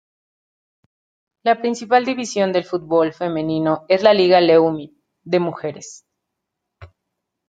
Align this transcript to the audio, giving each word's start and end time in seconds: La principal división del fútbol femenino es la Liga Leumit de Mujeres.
La 1.43 1.61
principal 1.61 2.05
división 2.05 2.51
del 2.53 2.63
fútbol 2.63 3.13
femenino 3.13 3.85
es 3.87 4.01
la 4.01 4.15
Liga 4.15 4.41
Leumit 4.41 4.97
de 5.21 5.39
Mujeres. 5.39 6.07